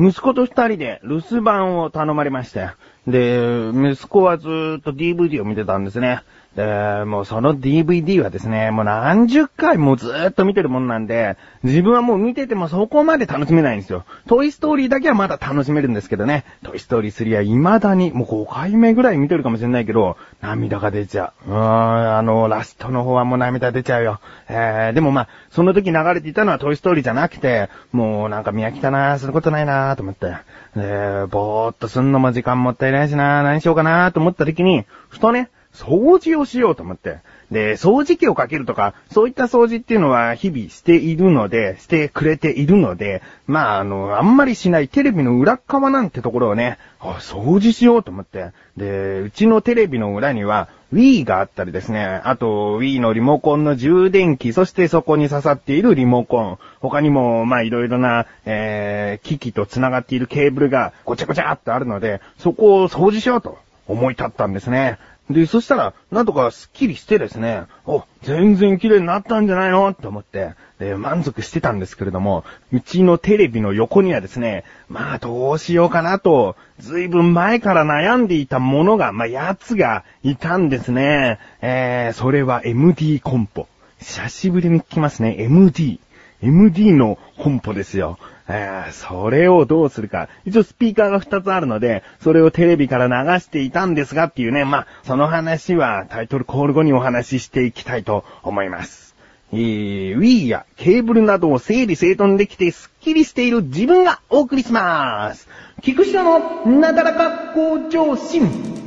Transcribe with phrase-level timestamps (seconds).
[0.00, 2.70] 息子と二人で留守番を頼まれまして。
[3.06, 6.22] で、息子はずーっと DVD を見てたんですね。
[6.56, 14.04] で、もうその DVD はですね、もう何十回もずーっと見てるもんなんで、自分はもう見ててもそこまで楽しめないんですよ。
[14.26, 16.44] トイストーリーだけはまだ楽しめるんですけどね。
[16.64, 17.42] トイストーリー3は
[17.78, 21.50] 未だに、もう5回目ぐらい見てるかもしれないけど、涙が出ちゃう。
[21.50, 24.20] うーん、あの、ラストの方はもう涙出ちゃうよ。
[24.48, 30.34] えー、でもまあ、その時流れていたのはトイストーリーじゃなくて、もうなんか見飽きたなーすることないなーと思って。
[30.74, 37.18] で、ぼーっとすんのも時間もったいないしなー何しようかなーと思った時に、ふとね、掃除をしようと思って。
[37.50, 48.50] で、掃除機をかけるとか、そういった掃除っていうのは日々しているので、してくれているので、まあ、あの、あんまりしないテレビの裏側なんてところをね、掃除しようと思って。
[48.76, 64.98] で、うちのテレビの裏には、Wii があったりですね、あと Wii のリモコンの充電器、そしてそこに刺さっているリモコン、他にも、まあいろいろな、えー、機器と繋がっているケーブルがごちゃごちゃっとあるので、そこを掃除しようと思い立ったんですね。
[65.30, 69.88] で、そしたら、なんとかスッキリしてですね、お、全然綺麗になったんじゃないの？
[69.88, 81.38] って思って、で、満足してたんですけれども、うちのテレビの横にはですね、まあどうしようかなと、ずいぶん前から悩んでいたものが、まあやつがいたんですね。
[81.60, 83.68] えー、それは MD コンポ。
[84.00, 86.00] 久しぶりに聞きますね、MD。
[86.42, 88.18] MD のコンポですよ。
[88.48, 90.28] えー、それをどうするか。
[90.44, 99.14] 一応スピーカーが2つあるので、それをテレビから流していたんですがっていうね、まあ、その話はタイトルコール後にお話ししていきたいと思います。
[99.52, 105.48] えー、Wii やケーブルなどを整理整頓できてスッキリしている自分がお送りします。
[105.82, 108.79] 菊下のなだらか向上心。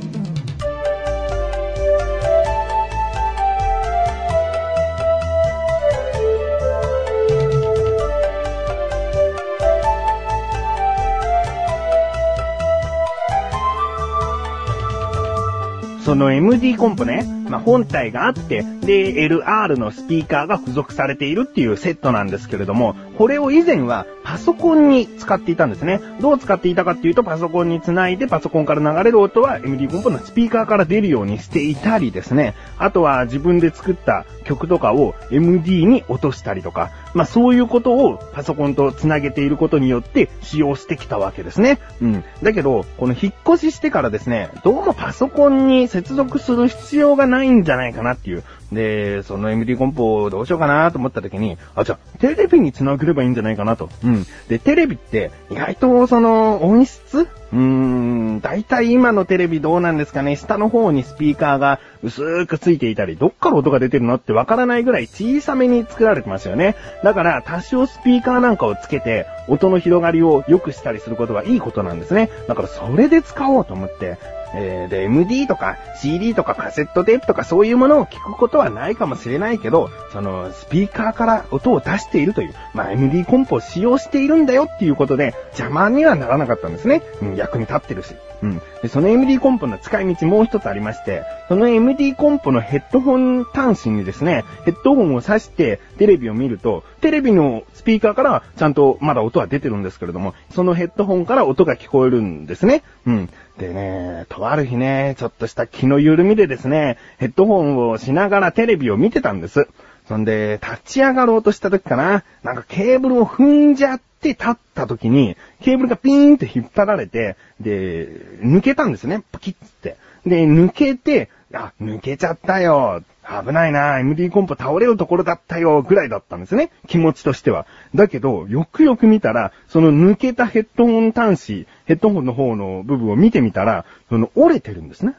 [16.04, 26.00] その MD コンポね、まあ、本体があって、で、LR のスピーカーが付属されているっていうセットなんですけれども、これを以前はパソコンに使っていたんですね。
[26.20, 32.54] どう使っていたかっていうと、パソコンにつないでパソコンから流れる音は MD コンポのスピーカーから出るようにしていたりですね。
[32.78, 41.78] あとは自分で作った曲とかを MD に落としたりとか、まあそういうことをパソコンとつなげていることによって使用してきたわけですね。
[42.00, 42.24] うん。
[42.42, 48.44] だけど、この引っ越ししてからですね、どうもパソコンに接続する必要がないんじゃないかなっていう。
[48.72, 53.88] で、その MD コンポをどうしようかなと思った時に、あ、じゃあ、テレビに繋げればいいんじゃないかなと。
[54.02, 54.26] うん。
[54.48, 57.28] で、テレビって意外とその音質？
[57.52, 66.74] うーん、大体今のテレビどうなんですかね下の方にスピーカーが薄くついていたり、どっから音が出てるのってわからないぐらい小さめに作られてますよね。
[67.04, 72.28] だから、多少スピーカーなんかをつけて、音の広がりを良くしたりすることはいいことなんですね。
[72.48, 74.18] だから、それで使おうと思って、
[74.56, 87.02] えー、で、MD とか CD とかカセットテープとかそういうものを聞くこととはないかもしれないけど、その、スピーカーから音を出しているという、まあ、MD コンポを使用しているんだよっていうことで、邪魔にはならなかったんですね。
[87.20, 88.14] うん、役に立ってるし。
[88.44, 88.62] うん。
[88.82, 102.82] で、その MD コンポの使い道もう一つありまして、その MD コンポのヘッドホン端子にですね、ヘッドホンを挿してテレビを見ると、テレビのスピーカーからちゃんとまだ音は出てるんですけれども、そのヘッドホンから音が聞こえるんですね。
[103.06, 103.30] うん。
[103.58, 109.68] でね、とある日ね、ちょっとした気の緩みでですね、ヘッドホンをしながらテレビを見てたんです。
[110.08, 118.08] そんで、立ち上がろうとした時かな、なんかケーブルを踏んじゃって立った時に、ケーブルがピーンって引っ張られて、で、
[118.40, 119.96] 抜けたんですね、パキッって。
[120.26, 123.02] で、抜けて、あ、抜けちゃったよ。
[123.26, 126.70] 危ないな MD コンポ倒れるところだったよ、ぐらいだったんですね。
[126.86, 127.66] 気持ちとしては。
[127.94, 135.14] だけど、よくよく見たら、その抜けたヘッドホン端子、ヘッドホンの方の部分を見てみたら、その折れてるんですね。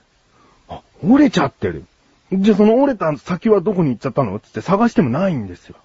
[0.70, 1.86] あ、折れちゃってる。
[2.34, 4.40] じゃその折れた先はどこに行っちゃったの？
[4.40, 5.76] つって探してもないんですよ。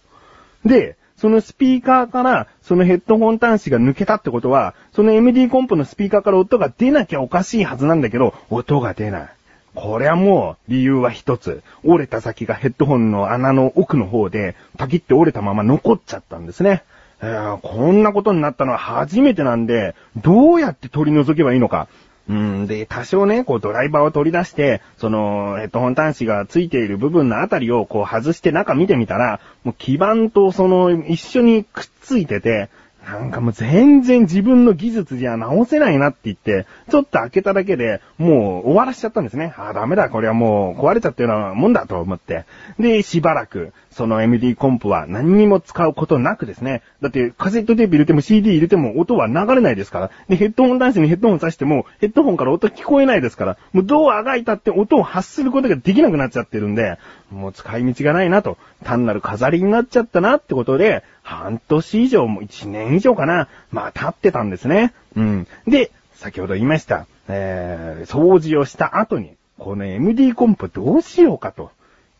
[0.64, 9.28] で、そのスピーカーから、そのヘッドホン端子が抜けたってことは、その MD コンポのスピーカーから音が出なきゃおかしいはずなんだけど、音が出ない。
[9.74, 11.62] これはもう理由は一つ。
[11.84, 16.82] 折れた先がヘッドホンの穴の奥の方で、パキって折れたまま残っちゃったんですね。
[17.22, 21.88] えーこんなことになったのは初めてなんで、どうやって取り除けばいいのか。
[22.30, 32.70] うん、で、多少ね、こうドライバーを取り出して、そのヘッドホン端子がついている部分のあたりをこう外して中見てみたら、もう基板とその一緒にくっついてて、
[33.10, 39.52] なんかもう全然自分の技術じゃ直せないなって言って、ちょっと開けただけでもう終わらしちゃったんですね。
[39.56, 42.44] ああ、ダメだ、これはもう壊れちゃったようなもんだと思って。
[42.78, 46.82] で、しばらく、その MD コンプは何にも使うことなくですね。
[47.02, 50.10] だってカセットテープ入れても CD 入れても音は流れないですから。
[50.28, 53.58] で、ヘッドホン男子にヘッドホンさしてもヘッドホンから音聞こえないですから。
[53.72, 56.98] もうどうあがいたって音を発することができなくなっちゃってるんで、
[57.32, 58.58] もう使い道がないなと。
[58.84, 63.48] 単なる飾りになっちゃったなってことで、半年以上も1年以上かな。
[63.70, 64.92] まあ経ってたんですね。
[65.16, 65.46] うん。
[65.66, 67.06] で、先ほど言いました。
[67.28, 71.70] えー、掃除をした後に、この MD コンプどうしようかと。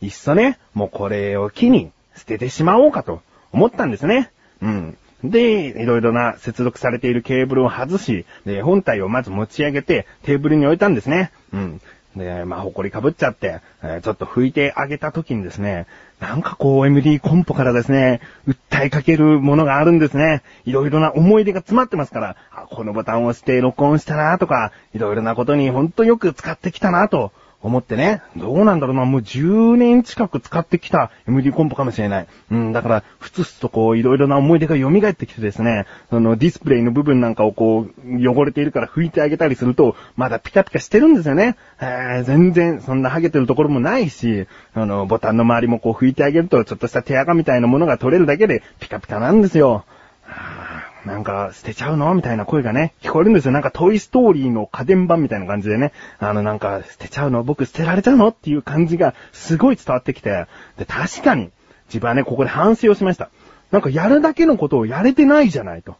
[0.02, 3.20] いっそね、もうこれを機に捨ててしまおうかと
[3.52, 4.30] 思ったんですね。
[4.62, 4.96] うん。
[5.22, 11.32] で、いろいろな接続されているケーブルを外し、で、本体をまず持ち上げてテーブルに置いたんですね。
[11.52, 11.80] うん。
[12.16, 15.86] で、まあ、埃かぶっちゃって、えーちょっと拭いてあげた時にですね、
[16.18, 20.42] なんかこう MD コンポからですね、訴えかけるものがあるんですね。
[20.64, 32.26] いろいろな思い出が詰まってますから、あこのボタンを押して録音したなとか、いろいろなことにほんとよく使ってきたなと思ってね、どうなんだろうな、もう10年近く使ってきた MD コンポかもしれない。
[32.50, 41.56] うん、だから、ふつふつとこう、いろいろな思い出が蘇ってきてですね、そのディスプレイの部分なんかをこう、汚れているから拭いてあげたりすると、まだピカピカしてるんですよね。
[41.80, 49.84] えー全然、そんなハゲてるところもないし、あの、ボタンの周りもこう拭いてあげると、ちょっとした手垢みたいなものが取れるだけで、ピカピカなんですよ。
[50.22, 52.14] はあなんか、捨てちゃうの？
[52.14, 53.52] みたいな声がね、聞こえるんですよ。
[53.52, 55.92] なんか、トイストーリーの家電版みたいな感じでね。
[56.18, 57.42] あの、なんか、捨てちゃうの？
[57.42, 58.28] 僕捨てられちゃうの？
[58.28, 60.46] っていう感じが、すごい伝わってきて。
[60.76, 61.50] で、確かに、
[61.88, 63.30] 自分はね、ここで反省をしました。
[63.70, 65.96] なんか、やるだけのことをやれてないじゃないと。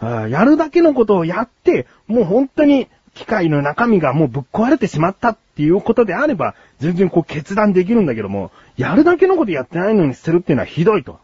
[0.00, 11.20] あやるだけのことをやって、もう本当に、機械の中身がもうぶっ壊れてしまったっていうことであれば、全然こう決断できるんだけども、やるだけのことやってないのに捨てるっていうのはひどいと。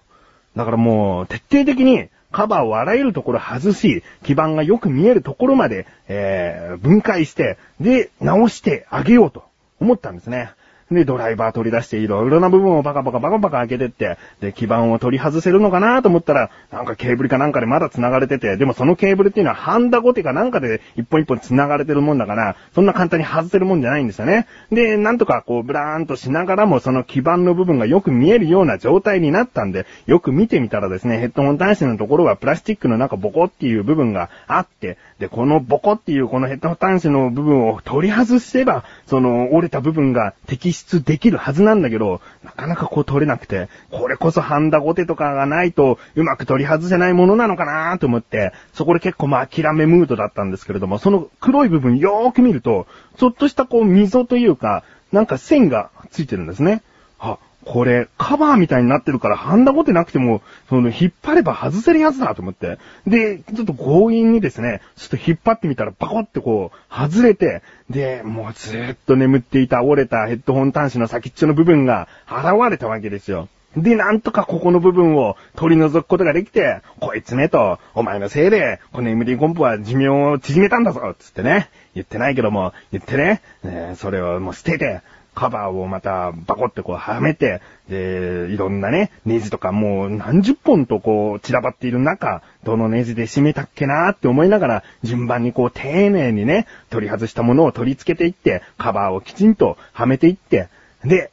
[0.55, 9.45] だからもう、徹底的に、カバーをあらゆるところ外し、基板がよく見えるところまで、えー、分解して、で、直してあげようと
[9.81, 10.53] 思ったんですね。
[10.91, 24.47] で、ドライバー取り出していろいろな部分をバカバカバカバカ開けてって、で、基板を取り外せるのかなと思ったら、なんかケーブルかなんかでまだ繋がれてて、でもそのケーブルっていうのはハンダゴテかなんかで一本一本繋がれてるもんだから、そんな簡単に外せるもんじゃないんですよね。
[24.73, 52.87] で、なんとかこうブラーンとしながらもその基板の部分がよく見えるような状態になったんで、よく見てみたらですね、ヘッドホン端子のところはプラスチックのなんかボコっていう部分があって、で、このボコっていうこのヘッドホン端子の部分を取り外せば、その折れた部分が摘出できるはずなんだけど、なかなかこう取れなくて、これこそハンダゴテとかがないとうまく取り外せないものなのかなと思って、そこで結構まあ諦めムードだったんですけれども、その黒い部分よーく見ると、
[53.17, 54.83] ちょっとしたこう溝というか、
[55.13, 56.83] なんか線がついてるんですね。
[57.19, 62.79] あ、これ、カバーみたいになってるから、ハンダゴテなくても、その、引っ張れば外せるやつだと思って。
[63.07, 73.49] で、ちょっと強引にですね、ちょっと引っ張ってみたら、バコってこう、外れて、で、もうずーっと眠っていた折れたヘッドホン端子の先っちょの部分が、現れたわけですよ。
[73.77, 81.69] で、なんとかここの部分を取り除くことができて、こいつねと、お前のせいで、この MD コンプは寿命を縮めたんだぞつってね。
[81.95, 85.03] 言ってないけども、言ってね、えーそれをもう捨てて、
[85.41, 100.69] カバーをまたバコってこうはめて、で、いろんなね、ネジとかもう何十本とこう散らばっている中、どのネジで締めたっけなーって思いながら、順番にこう丁寧にね、取り外したものを取り付けていって、カバーをきちんとはめていって、
[101.07, 101.31] で、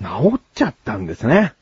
[0.00, 1.52] 治っちゃったんですね。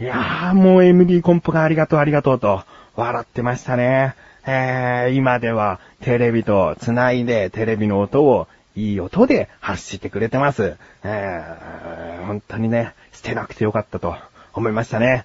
[0.00, 2.62] いやー、もう MD コンポがありがとうありがとうと、
[2.96, 4.14] 笑ってましたね。
[4.46, 10.76] えー、今ではテレビと繋いでテレビの音をいい音で発してくれてます。
[11.02, 14.14] えー、本当にね、捨てなくてよかったと
[14.52, 15.24] 思いましたね。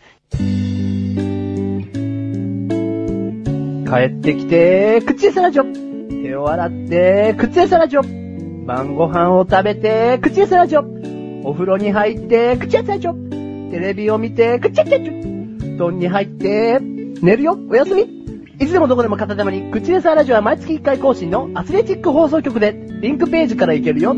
[3.86, 6.24] 帰ってきて、口エサラジョ。
[6.24, 8.66] 手を洗って、口エサラジョ。
[8.66, 11.46] 晩ご飯を食べて、口エサラジョ。
[11.46, 13.70] お風呂に入って、口エサラジョ。
[13.70, 15.76] テレビを見て、口エサラジョ。
[15.78, 16.80] 布団に入って、
[17.22, 18.15] 寝るよ、おやすみ。
[18.58, 24.14] いつでもどこでも片手間に、口エサラジオは毎月1回更新のアスレチック放送局で、リンクページから行けるよ。
[24.14, 24.18] ど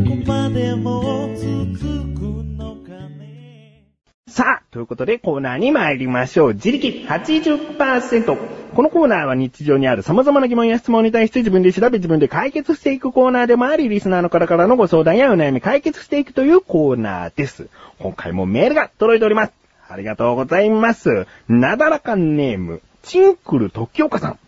[0.00, 1.78] こまでも続
[2.14, 2.20] く
[2.56, 3.84] のかね
[4.26, 6.54] さあ、ということでコーナーに参りましょう。
[6.54, 8.36] 自力80%。
[8.74, 17.68] このコーナーは日常にある様々な疑問や質問に対して自分で調べ自分で解決していくコーナーでもあり、リスナーの方からのご相談やお悩み解決していくというコーナーです。
[17.98, 19.52] 今回もメールが届いております。
[19.88, 21.26] ありがとうございます。
[21.48, 24.38] なだらかネーム、チンクル時岡さん。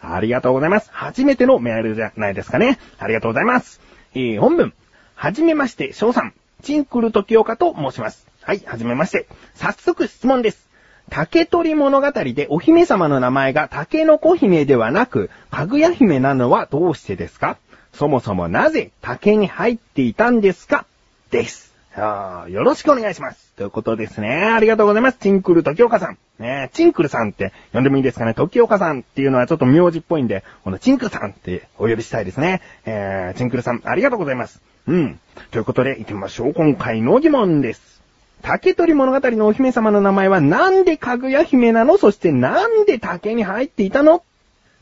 [0.00, 0.90] ありがとうございます。
[0.92, 2.78] 初めてのメールじゃないですかね。
[2.98, 3.80] ありがとうございます。
[4.14, 4.72] えー、本文。
[5.14, 6.34] はじめまして、翔さん。
[6.62, 8.26] チンクル時岡と申します。
[8.42, 9.26] はい、はじめまして。
[9.54, 10.66] 早速質問です。
[11.10, 17.56] 竹取物語でお姫様の名前が竹の子姫ではなく、かぐや姫なのはどうしてですか？
[17.94, 20.84] そもそもなぜ竹に入っていたんですか？
[21.30, 21.67] です。
[22.00, 23.52] あよろしくお願いします。
[23.56, 24.44] ということですね。
[24.44, 25.18] ありがとうございます。
[25.18, 26.18] チンクル時岡さん。
[26.38, 28.34] ねチンクルさんって呼んでもいいですかね。
[28.34, 32.60] 時岡さんっていうのはちょっと名字っぽいんで、このチンクルさんってお呼びしたいですね。
[32.86, 34.60] えー、チンクルさん、ありがとうございます。
[34.86, 35.20] うん。
[35.50, 36.54] ということで、行ってみましょう。
[36.54, 38.00] 今回の疑問です。
[38.42, 41.98] 竹取物語のお姫様の名前はなんでかぐや姫なの？
[41.98, 44.22] そしてなんで竹に入っていたの？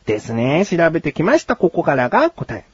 [0.04, 0.66] ですね。
[0.66, 1.56] 調べてきました。
[1.56, 2.64] ここからが答え。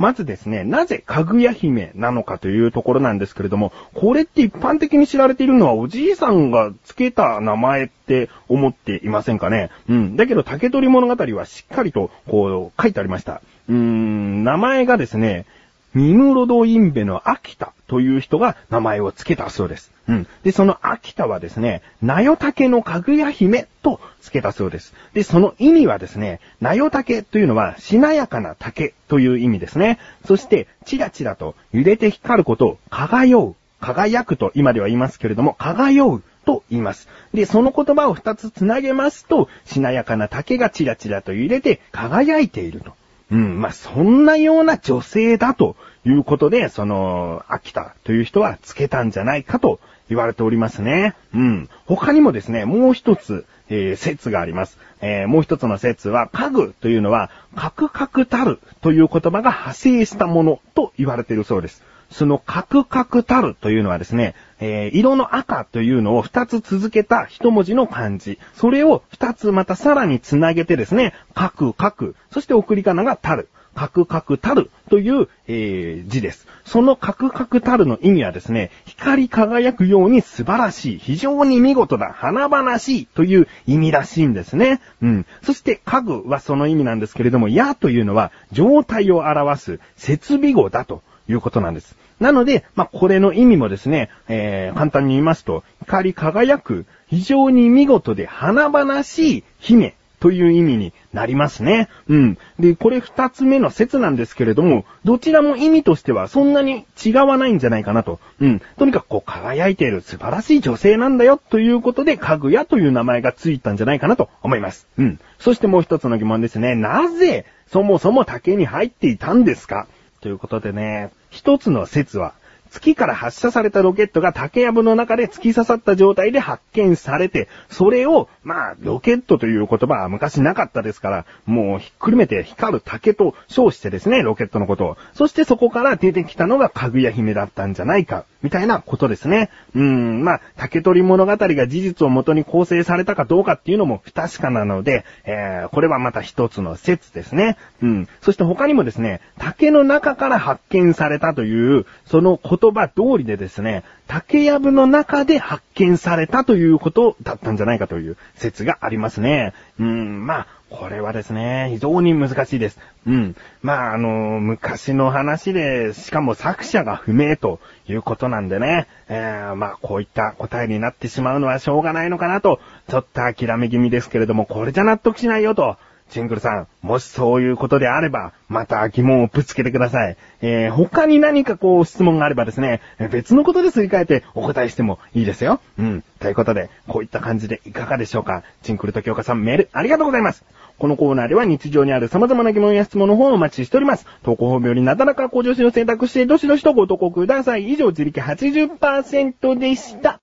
[0.00, 9.68] まずですね、なぜかぐや姫なのかというところなんですけれども、これって一般的に知られているのはおじいさんが付けた名前って思っていませんかね？
[9.90, 10.16] うん。
[10.16, 13.42] だけど竹取物語はしっかりとこう書いてありました。
[13.68, 15.44] うーん、名前がですね、
[15.92, 19.90] ミムロドインベの秋田という人が名前を付けたそうです。
[20.06, 20.26] うん。
[20.44, 24.94] で、その秋田はですね、ナヨタケのかぐや姫と付けたそうです。
[25.12, 29.98] で、その意味はですね、ナヨタケというのはしなやかな竹という意味ですね。
[30.24, 37.08] そして、チラチラと揺れて光ることを輝う、輝くと今では言いますけれども、輝うと言います。
[37.34, 42.92] で、その言葉を二つつなげますと、しなやかな竹がチラチラと揺れて輝いていると。
[43.32, 51.14] うん、まあ、そんなような女性だということで、その、秋田という人はつけたんじゃないかと言われておりますね。
[51.34, 51.68] うん。
[51.86, 54.78] 他にもですね、もう一つ、えー説があります。
[55.00, 61.82] えーもう一つの説は、家具というのは、カクカクたるという言葉が派生したものと言われているそうです。
[62.10, 68.38] そのカクカクたるというのはですね、えー色の赤というのを二つ続けた一文字の漢字。
[68.54, 73.48] それを二つまたさらにつなげてですね、カクカク、そして送り仮名がたる。
[73.74, 76.46] カクカクたるという、えー字です。
[76.64, 84.80] そのカクカクたるの意味はですね、光り輝くように素晴らしい、非常に見事だ、華々しいという意味らしいんですね。
[85.02, 85.26] うん。
[85.42, 91.96] そして家具はその意味なんですけれども、やというのは状態を表す設備語だということなんです。
[92.20, 101.88] なので、まあ、これの意味もですね、えー、簡単に言いますと、光り輝く、非常に見事で華々しい姫という意味になりますね。
[102.08, 102.38] うん。
[102.58, 108.20] で、これ二つ目の説なんですけれども、どちらも意味としてはそんなに違わないんじゃないかなと。
[108.40, 108.62] うん。
[108.78, 114.86] とにかくこう輝いている素晴らしい女性なんだよということで、かぐやという名前がついたんじゃないかなと思います。
[114.98, 115.18] うん。
[115.38, 116.74] そしてもう一つの疑問ですね。
[116.74, 119.88] なぜそもそも竹に入っていたんですか？
[120.20, 122.34] ということでね、一つの説は、
[122.70, 134.96] 月から発射されたロケットが竹やぶの中で突き刺さった状態で発見されて、それを、まあ、ロケットという言葉は昔なかったですから、もうひっくるめて光る竹と称してですね、ロケットのことを。
[135.14, 139.50] そしてそこから出てきたのがかぐや姫だったんじゃないか、みたいなことですね。
[139.74, 147.56] うーん、まあ、竹取物語が事実をもとに構成されたかどうかっていうのも不確かなので、えー、これはまた一つの説ですね。
[147.82, 148.08] うん。
[148.20, 159.52] そして他にもですね、竹の中から発見されたという、その言言葉通りでですね、竹やぶの中で発見されたということだったんじゃないかという説がありますね。
[159.78, 162.78] うん、まあ、これはですね、非常に難しいです。
[163.06, 163.36] うん。
[163.60, 175.76] まあ、あの、昔の話で、しかも作者が不明ということなんでね、えー、まあ、こういった答えになってしまうのはしょうがないのかなと、ちょっと諦め気味ですけれども、これじゃ納得しないよと、
[176.10, 180.16] チンクルさん、もしそういうことであれば、また疑問をぶつけてください。
[180.42, 185.60] えー、他に何かこう質問があればですね、別のことですり替えてお答えしてもいいですよ。
[185.78, 186.04] うん。
[186.18, 188.42] ということで、こういった感じでいかがでしょうか。
[188.62, 190.44] チンクルと京香さんメールありがとうございます。
[190.78, 194.06] このコーナーでは日常にある様々な疑問や質問の方をお待ちしております。
[194.22, 197.70] 投稿方面よりなだらか向上心を選択して、どしどしとご投稿ください。
[197.70, 200.20] 以上、自力80%でした。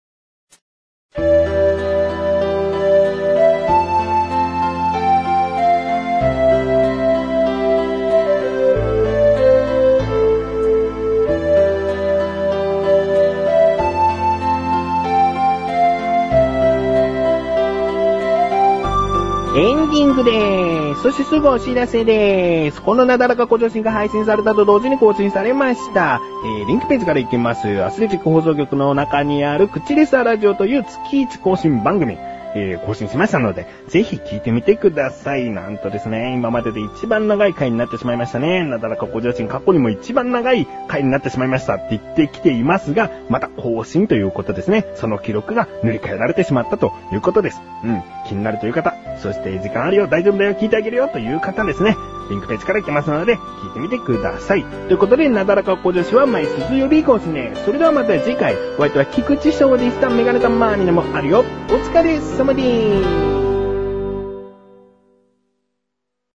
[19.98, 21.02] エンディングでーす。
[21.04, 22.82] そしてすぐお知らせでーす。
[22.84, 26.22] このなだらか向上心が配信されたと同時に更新されました。
[26.46, 27.84] えー、リンクページから行きます。
[27.84, 32.16] アスレチック放送局の中にあるクチレスアラジオという月1更新番組。
[32.56, 35.50] えー更新しましたので、ぜひ聞いてみてください。
[35.50, 38.64] なんとですね、今までで一番長い回になってしまいましたね。
[38.64, 44.86] なだらかご上心過去にも一番長い回になってしまいましたって言ってきていますが、また更新ということですね。
[44.96, 47.62] その記録が塗り替えられてしまったということです。
[47.84, 48.02] うん。
[48.28, 51.96] 気になるという方、そして時間あるよ、大丈夫だよ、聞いてあげるよという方ですね。
[52.30, 54.64] リンクページから行けますので、聞いてみてください。
[54.64, 57.54] ということで、なだらか小女子は毎週曜日以降ですね。
[57.66, 60.10] それではまた次回、お相手は菊池翔でした。
[60.10, 61.44] メガネタマーニでもあるよ。
[61.70, 63.37] お疲れ様でーす。